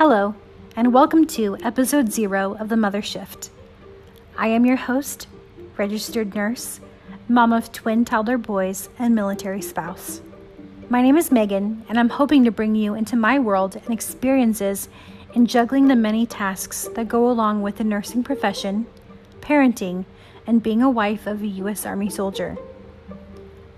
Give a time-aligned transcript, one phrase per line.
[0.00, 0.34] Hello,
[0.76, 3.50] and welcome to episode zero of The Mother Shift.
[4.34, 5.26] I am your host,
[5.76, 6.80] registered nurse,
[7.28, 10.22] mom of twin toddler boys, and military spouse.
[10.88, 14.88] My name is Megan, and I'm hoping to bring you into my world and experiences
[15.34, 18.86] in juggling the many tasks that go along with the nursing profession,
[19.42, 20.06] parenting,
[20.46, 21.84] and being a wife of a U.S.
[21.84, 22.56] Army soldier.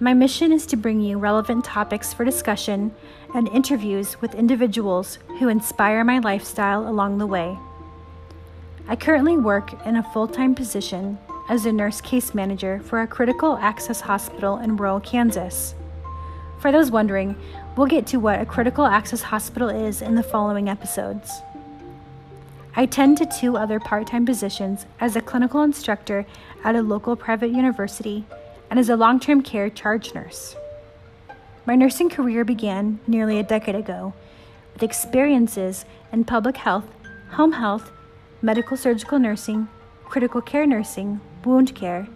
[0.03, 2.93] My mission is to bring you relevant topics for discussion
[3.37, 7.57] and interviews with individuals who inspire my lifestyle along the way.
[8.89, 11.19] I currently work in a full time position
[11.49, 15.77] as a nurse case manager for a critical access hospital in rural Kansas.
[16.59, 17.37] For those wondering,
[17.77, 21.31] we'll get to what a critical access hospital is in the following episodes.
[22.75, 26.27] I tend to two other part time positions as a clinical instructor
[26.65, 28.25] at a local private university
[28.73, 30.57] and as a long term care charge nurse.
[31.67, 34.15] My nursing career began nearly a decade ago
[34.73, 36.87] with experiences in public health,
[37.33, 37.93] home health,
[38.41, 39.69] medical surgical nursing,
[40.07, 42.09] critical care nursing, wound care,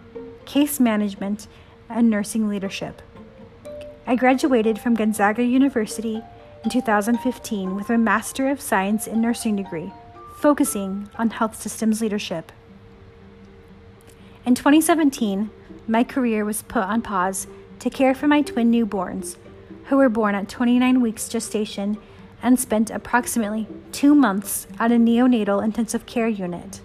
[0.45, 1.47] case management,
[1.89, 3.03] and nursing leadership.
[4.07, 6.23] I graduated from Gonzaga University
[6.63, 9.93] in 2015 with a Master of Science in Nursing degree,
[10.37, 12.51] focusing on health systems leadership.
[14.43, 15.51] In 2017,
[15.87, 17.47] my career was put on pause
[17.79, 19.37] to care for my twin newborns,
[19.85, 21.97] who were born at 29 weeks gestation
[22.43, 26.81] and spent approximately two months at a neonatal intensive care unit.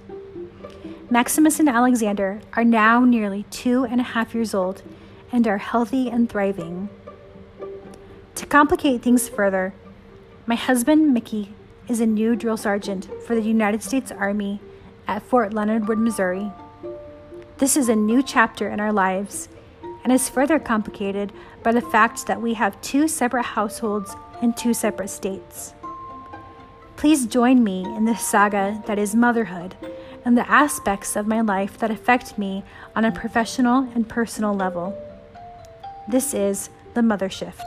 [1.10, 4.82] Maximus and Alexander are now nearly two and a half years old
[5.30, 6.88] and are healthy and thriving.
[8.36, 9.74] To complicate things further,
[10.46, 11.54] my husband, Mickey,
[11.88, 14.60] is a new drill sergeant for the United States Army
[15.06, 16.50] at Fort Leonard Wood, Missouri.
[17.62, 19.48] This is a new chapter in our lives
[20.02, 21.32] and is further complicated
[21.62, 25.72] by the fact that we have two separate households in two separate states.
[26.96, 29.76] Please join me in this saga that is motherhood
[30.24, 32.64] and the aspects of my life that affect me
[32.96, 35.00] on a professional and personal level.
[36.08, 37.62] This is the Mother Shift.